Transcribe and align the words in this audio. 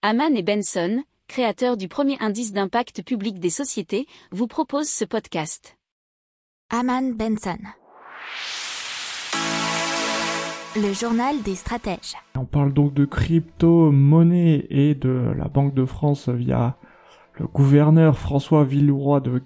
Haman 0.00 0.36
et 0.36 0.44
Benson, 0.44 1.02
créateurs 1.26 1.76
du 1.76 1.88
premier 1.88 2.16
indice 2.20 2.52
d'impact 2.52 3.02
public 3.02 3.40
des 3.40 3.50
sociétés, 3.50 4.06
vous 4.30 4.46
proposent 4.46 4.88
ce 4.88 5.04
podcast. 5.04 5.76
Haman 6.70 7.16
Benson. 7.16 7.58
Le 10.76 10.92
journal 10.92 11.42
des 11.42 11.56
stratèges. 11.56 12.14
On 12.36 12.44
parle 12.44 12.72
donc 12.72 12.94
de 12.94 13.06
crypto-monnaie 13.06 14.68
et 14.70 14.94
de 14.94 15.32
la 15.36 15.48
Banque 15.48 15.74
de 15.74 15.84
France 15.84 16.28
via 16.28 16.78
le 17.34 17.48
gouverneur 17.48 18.16
François 18.16 18.62
Villeroy 18.62 19.18
de 19.18 19.42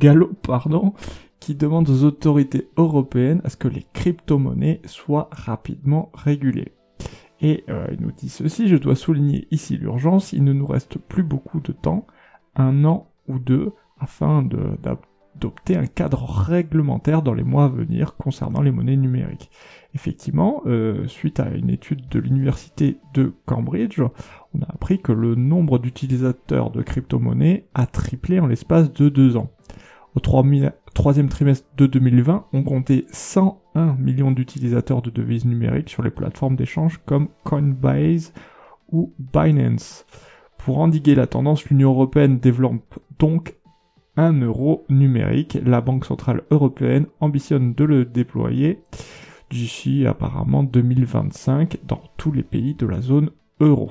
Gallo, 0.00 0.32
pardon, 0.40 0.94
qui 1.40 1.54
demande 1.54 1.90
aux 1.90 2.04
autorités 2.04 2.70
européennes 2.78 3.42
à 3.44 3.50
ce 3.50 3.58
que 3.58 3.68
les 3.68 3.84
crypto-monnaies 3.92 4.80
soient 4.86 5.28
rapidement 5.30 6.10
régulées. 6.14 6.72
Et 7.40 7.64
euh, 7.68 7.86
il 7.92 8.00
nous 8.00 8.12
dit 8.12 8.28
ceci, 8.28 8.68
je 8.68 8.76
dois 8.76 8.96
souligner 8.96 9.46
ici 9.50 9.76
l'urgence, 9.76 10.32
il 10.32 10.44
ne 10.44 10.52
nous 10.52 10.66
reste 10.66 10.98
plus 10.98 11.22
beaucoup 11.22 11.60
de 11.60 11.72
temps, 11.72 12.06
un 12.54 12.84
an 12.84 13.10
ou 13.28 13.38
deux, 13.38 13.72
afin 13.98 14.42
d'adopter 14.42 15.76
un 15.76 15.86
cadre 15.86 16.24
réglementaire 16.24 17.22
dans 17.22 17.34
les 17.34 17.44
mois 17.44 17.64
à 17.64 17.68
venir 17.68 18.16
concernant 18.16 18.62
les 18.62 18.70
monnaies 18.70 18.96
numériques. 18.96 19.50
Effectivement, 19.94 20.62
euh, 20.66 21.06
suite 21.08 21.40
à 21.40 21.48
une 21.50 21.70
étude 21.70 22.08
de 22.08 22.18
l'université 22.18 22.98
de 23.14 23.34
Cambridge, 23.44 24.00
on 24.00 24.62
a 24.62 24.72
appris 24.72 25.00
que 25.00 25.12
le 25.12 25.34
nombre 25.34 25.78
d'utilisateurs 25.78 26.70
de 26.70 26.82
crypto-monnaies 26.82 27.68
a 27.74 27.86
triplé 27.86 28.40
en 28.40 28.46
l'espace 28.46 28.92
de 28.92 29.08
deux 29.08 29.36
ans. 29.36 29.50
Au 30.14 30.20
troisième 30.96 31.28
trimestre 31.28 31.68
de 31.76 31.86
2020, 31.86 32.46
on 32.54 32.62
comptait 32.62 33.04
101 33.12 33.96
millions 33.96 34.32
d'utilisateurs 34.32 35.02
de 35.02 35.10
devises 35.10 35.44
numériques 35.44 35.90
sur 35.90 36.02
les 36.02 36.10
plateformes 36.10 36.56
d'échange 36.56 37.02
comme 37.04 37.28
Coinbase 37.44 38.32
ou 38.90 39.12
Binance. 39.18 40.06
Pour 40.56 40.78
endiguer 40.78 41.14
la 41.14 41.26
tendance, 41.26 41.66
l'Union 41.66 41.90
européenne 41.90 42.38
développe 42.38 42.98
donc 43.18 43.56
un 44.16 44.40
euro 44.40 44.86
numérique. 44.88 45.58
La 45.66 45.82
Banque 45.82 46.06
centrale 46.06 46.44
européenne 46.50 47.06
ambitionne 47.20 47.74
de 47.74 47.84
le 47.84 48.06
déployer 48.06 48.80
d'ici 49.50 50.06
apparemment 50.06 50.62
2025 50.62 51.76
dans 51.86 52.00
tous 52.16 52.32
les 52.32 52.42
pays 52.42 52.74
de 52.74 52.86
la 52.86 53.02
zone 53.02 53.30
euro. 53.60 53.90